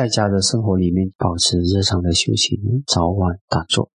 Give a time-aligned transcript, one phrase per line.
[0.00, 3.90] 在家的生活里面保持日常的修行，早晚打坐，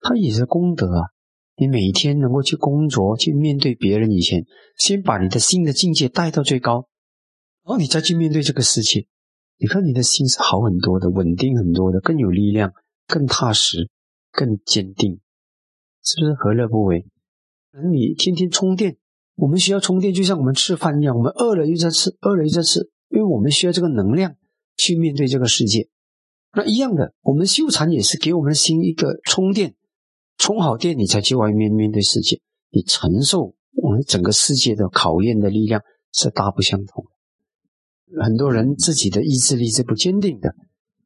[0.00, 1.08] 它也是功德啊。
[1.54, 4.46] 你每天能够去工作，去面对别人以前，
[4.78, 6.88] 先把你的心的境界带到最高，
[7.62, 9.06] 然后你再去面对这个世界。
[9.58, 12.72] 你看你的心是好很多的，稳定很多的，更有力量，
[13.06, 13.90] 更踏实，
[14.32, 15.20] 更坚定，
[16.02, 17.04] 是不是何乐不为？
[17.92, 18.96] 你天天充电，
[19.34, 24.34] 我们需要充电，就像我们吃饭一样，我们饿了又在吃，饿了又在吃，因为我们需要这个能量
[24.80, 25.88] 去面对这个世界。
[26.54, 29.74] 那一样的，我们修禅也是给我们的心一个充电。
[30.38, 32.40] 充好电，你才去外面面对世界。
[32.70, 35.82] 你承受我们整个世界的考验的力量
[36.12, 37.04] 是大不相同。
[38.20, 40.54] 很多人自己的意志力是不坚定的，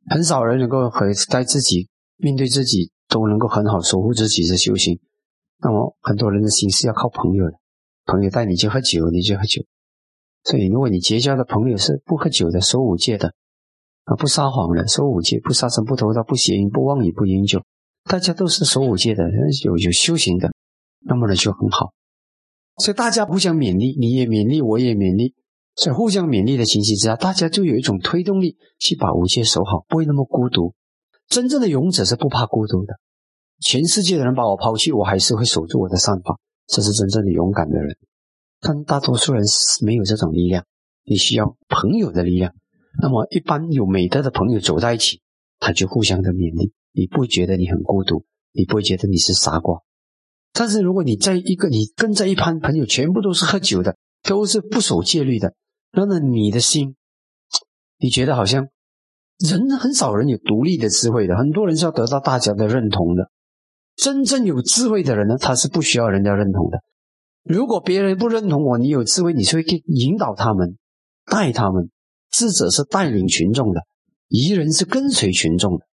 [0.09, 5.01] 很少人能够和在自己面对自己都能够很好守护自己的修行。
[5.61, 7.59] 那么很多人的心是要靠朋友的，
[8.07, 9.63] 朋友带你去喝酒，你就喝酒。
[10.45, 13.35] 所以如果你结交的朋友是不喝酒的、守五戒的
[14.05, 17.63] 啊，不撒谎的、守五戒、不杀生、不偷盗、不邪淫、不妄语、不饮酒。
[18.05, 19.25] 大家都是守五戒的，
[19.65, 20.53] 有有修行的，
[21.01, 21.95] 那么呢就很好。
[22.77, 25.35] 所以大家互相勉励，你也勉励，我也勉励，
[25.75, 30.75] 在互相勉励的情形之下，大家就有一种推动力去把五戒守好，不会那么孤独。
[31.29, 32.95] 真正的勇者是不怕孤独的，
[33.61, 37.97] 全世界的人把我抛弃，我还是会守住我的善法，这是真正的勇敢的人。
[38.61, 40.67] 但大多数人是没有这种力量，
[41.05, 42.53] 你需要朋友的力量。
[43.01, 45.21] 那么一般有美德的朋友走在一起，
[45.59, 46.73] 他就互相的勉励。
[46.93, 48.25] 你不觉得你很孤独？
[48.53, 49.81] 你不会觉得你是傻瓜？
[50.53, 55.55] 但是如果你在一个你跟在一班朋友，全部都是喝酒的，都是不守戒律的，
[55.91, 56.95] 那么你的心，
[57.99, 58.69] 你觉得好像
[59.39, 63.29] 人很少人有独立的智慧的，很多人是要得到大家的认同的。
[63.97, 66.79] 真正有智慧的人呢，他是不需要人家认同的。
[67.43, 70.79] 如果别人不认同我，你有智慧，你是会去引导他们，
[71.27, 71.91] 带他们。
[72.37, 73.83] 智者是带领群众的，
[74.29, 75.87] 愚人是跟随群众的。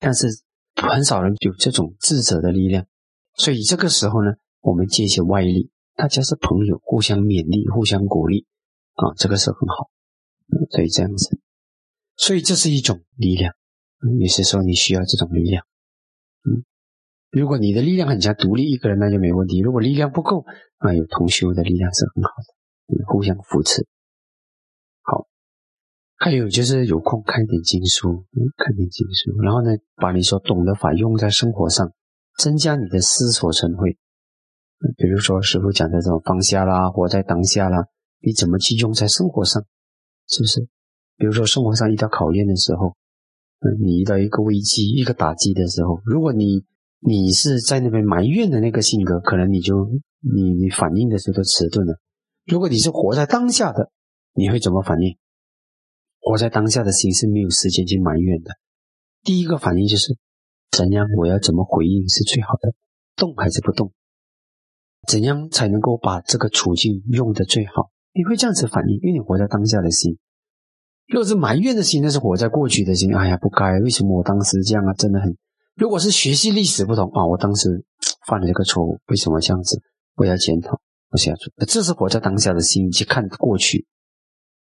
[0.00, 0.26] 但是
[0.74, 2.84] 很少人有这种智者的力量，
[3.34, 8.44] 所以这个时候呢，我们借一些外力，大家是朋友，互相勉励，互相鼓励，
[8.94, 9.88] 啊，这个是很好。
[10.70, 11.38] 所以这样子，
[12.16, 13.54] 所以这是一种力量。
[14.20, 15.64] 有些时候你需要这种力量。
[16.44, 16.64] 嗯，
[17.30, 19.60] 如果你的力量很强，独立一个人那就没问题。
[19.60, 20.44] 如果力量不够，
[20.78, 22.30] 啊，有同修的力量是很好
[22.88, 23.86] 的，互相扶持。
[26.22, 28.24] 还有就是有空看一点经书，
[28.56, 31.92] 看点经书，然后呢，把你所懂的法用在生活上，
[32.38, 33.98] 增加你的思索成慧。
[34.96, 37.86] 比如说师傅讲的这种放下啦，活在当下啦，
[38.20, 39.64] 你怎么去用在生活上？
[40.28, 40.68] 是不是？
[41.16, 42.94] 比如说生活上遇到考验的时候，
[43.58, 46.62] 嗯，你遇到一个危机、一个打击的时候，如果你
[47.00, 49.90] 你是在那边埋怨的那个性格，可能你就
[50.20, 51.98] 你你反应的时候都迟钝了。
[52.46, 53.90] 如果你是活在当下的，
[54.34, 55.16] 你会怎么反应？
[56.22, 58.52] 活在当下的心是没有时间去埋怨的。
[59.22, 60.16] 第一个反应就是
[60.70, 62.72] 怎样，我要怎么回应是最好的？
[63.16, 63.92] 动还是不动？
[65.08, 67.90] 怎样才能够把这个处境用的最好？
[68.14, 70.16] 你会这样子反应，因为你活在当下的心。
[71.08, 73.14] 如果是埋怨的心，那是活在过去的心。
[73.14, 74.94] 哎呀，不该，为什么我当时这样啊？
[74.94, 75.36] 真的很。
[75.74, 77.84] 如果是学习历史不同啊，我当时
[78.28, 79.82] 犯了这个错误，为什么这样子？
[80.14, 80.80] 我要检讨，
[81.10, 81.52] 我想做。
[81.66, 83.86] 这是活在当下的心去看过去。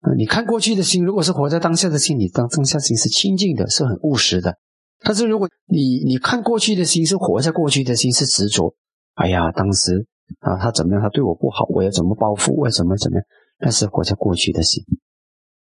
[0.03, 4.59] 啊，你看过去的心，如果是活在当下的心，你当当下心是清净的，是很务实的。
[5.05, 8.75] 但是如果你你看过去的心是活在过去的心是执着，
[9.15, 10.07] 哎呀，当时
[10.41, 13.25] 啊他怎么样，他对我不好，我要怎么报复，我要怎么怎么样？
[13.61, 14.85] 那是活在过去的心，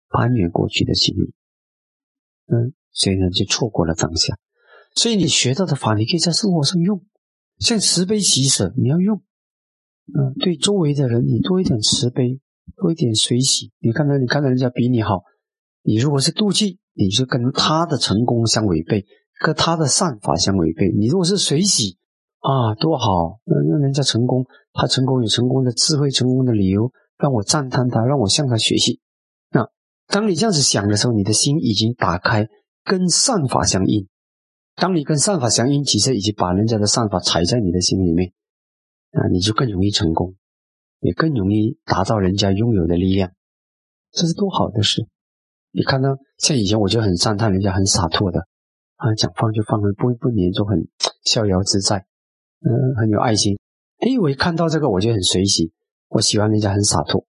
[0.08, 1.34] 攀缘过去的心理，
[2.46, 4.38] 嗯，所以呢就错过了当下。
[4.94, 7.04] 所以你学到的法，你可以在生活上用，
[7.58, 9.20] 像慈悲喜舍，你要用，
[10.14, 12.40] 嗯，对周围的人你多一点慈悲。
[12.76, 15.22] 多一点随喜，你看到你看到人家比你好，
[15.82, 19.06] 你如果是妒忌，你就跟他的成功相违背，
[19.40, 20.92] 跟他的善法相违背。
[20.98, 21.96] 你如果是随喜
[22.40, 29.00] 啊，多好，让人家成功，他成功有成功的智慧，成功的理由，让我赞叹他，让我向他学习。
[29.50, 29.68] 那
[30.06, 32.46] 当你这样子想的时候，你的心已经打开，
[32.84, 34.06] 跟善法相应。
[34.76, 38.32] 当你跟善法相应，其实已经把人家的善法踩在你的心里面，
[39.10, 40.36] 啊，你就更容易成功。
[41.00, 43.32] 也更容易达到人家拥有的力量，
[44.12, 45.06] 这是多好的事！
[45.70, 48.40] 你看到像以前我就很赞叹人家很洒脱的
[48.96, 50.88] 啊，讲放就放，不不黏就很
[51.24, 52.06] 逍遥自在，
[52.60, 53.58] 嗯，很有爱心。
[53.98, 55.72] 哎，我一看到这个我就很随喜，
[56.08, 57.26] 我喜欢人家很洒脱，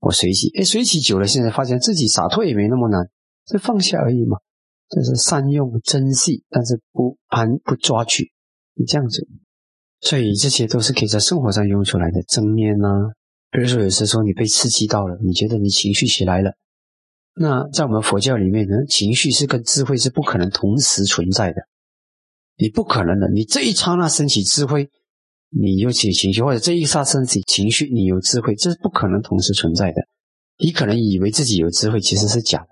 [0.00, 0.50] 我随喜。
[0.58, 3.08] 哎，随喜久了，现在发现自己洒脱也没那么难，
[3.46, 4.38] 就放下而已嘛。
[4.88, 8.32] 这是善用珍惜，但是不攀不抓取，
[8.74, 9.28] 你这样子。
[10.02, 12.88] 所以这些都是可以在生活上用出来的正念呐。
[13.50, 16.52] 比如说，有时说你被刺激到了，你觉得你情绪起来了，
[17.34, 21.62] 那在我们佛教里面呢，情绪是跟智慧是不可能同时存在的，
[22.56, 23.30] 你不可能的。
[23.30, 24.90] 你这一刹那升起智慧，
[25.50, 30.02] 你有起情绪；或者这一刹升起情绪，你有智慧，这是不可能同时存在的。
[30.58, 32.68] 你可能以为自己有智慧，其实是假的。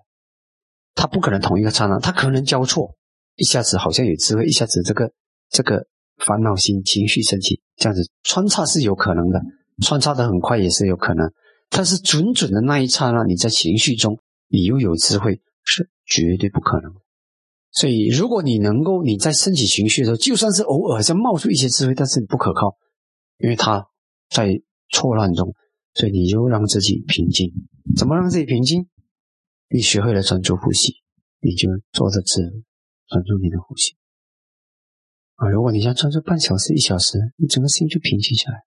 [0.94, 2.96] 它不可能同一个刹那，它可能交错，
[3.36, 5.12] 一下子好像有智慧，一下子这个
[5.50, 5.86] 这个
[6.26, 9.40] 烦恼心情绪升起，这样子穿插是有可能的，
[9.82, 11.32] 穿插的很快也是有可能。
[11.68, 14.18] 但是准准的那一刹那，你在情绪中。
[14.52, 16.92] 你又有智慧是绝对不可能，
[17.70, 22.76] 所以如果你能够你在升起情绪的时候，就算是偶尔在冒出一些智慧，但是不可靠，
[23.38, 23.86] 因为它
[24.28, 25.54] 在错乱中，
[25.94, 27.52] 所以你就让自己平静。
[27.96, 28.88] 怎么让自己平静？
[29.68, 30.94] 你学会了专注呼吸，
[31.40, 32.42] 你就坐着自
[33.06, 33.94] 专注你的呼吸
[35.40, 35.48] 啊。
[35.48, 38.60] 如果你想专注半小时、一小时，你整个心就平静下来。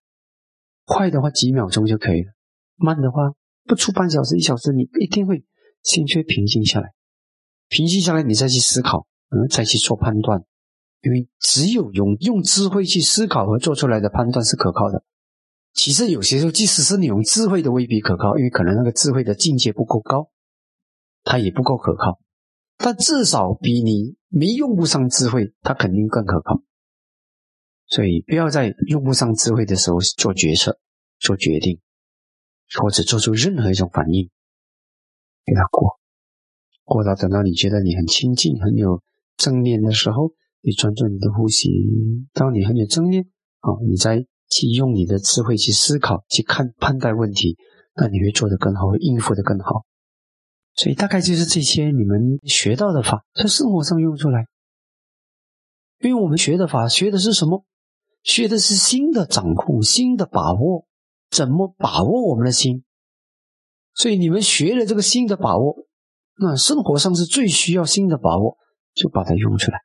[0.85, 2.33] 快的话几秒钟就可以了，
[2.75, 3.31] 慢的话
[3.63, 5.45] 不出半小时、一小时，你一定会。
[5.83, 6.93] 心却平静下来，
[7.67, 10.45] 平静下来，你再去思考，嗯，再去做判断，
[11.01, 15.03] 因为只有用用智慧去思考和做出来的判断是可靠的。
[15.73, 20.29] 其实有些时候，即使是你用智慧的，未必可靠，因为可能那个智慧的境界不够高，
[21.25, 22.17] 它也不够可靠。
[22.77, 26.61] 但至少比你没用不上智慧，它肯定更可靠。
[27.87, 30.79] 所以，不要在用不上智慧的时候做决策、
[31.19, 31.79] 做决定，
[32.81, 34.29] 或者做出任何一种反应。
[35.45, 35.99] 给它过，
[36.83, 39.03] 过到等到你觉得你很清净、很有
[39.37, 40.31] 正念的时候，
[40.61, 41.69] 你专注你的呼吸。
[42.33, 43.23] 当你很有正念，
[43.59, 47.57] 啊，你再去用你的智慧去思考、去看判断问题，
[47.95, 49.85] 那你会做得更好，会应付得更好。
[50.75, 54.47] 所以大概就是这些你们学到的法，在生活上用出来。
[55.99, 57.65] 因为我们学的法，学的是什么？
[58.23, 60.87] 学的是心的掌控、心的把握，
[61.29, 62.83] 怎么把握我们的心？
[63.93, 65.85] 所以你们学了这个心的把握，
[66.37, 68.57] 那生活上是最需要心的把握，
[68.95, 69.79] 就把它用出来。